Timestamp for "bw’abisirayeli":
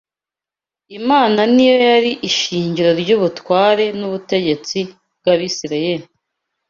5.19-6.05